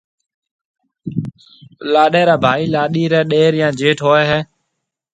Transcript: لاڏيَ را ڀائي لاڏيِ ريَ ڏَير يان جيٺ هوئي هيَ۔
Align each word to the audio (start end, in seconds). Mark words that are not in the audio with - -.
لاڏيَ 1.93 2.21
را 2.27 2.35
ڀائي 2.43 2.65
لاڏيِ 2.73 3.03
ريَ 3.11 3.21
ڏَير 3.31 3.53
يان 3.61 3.73
جيٺ 3.79 3.97
هوئي 4.05 4.23
هيَ۔ 4.31 4.39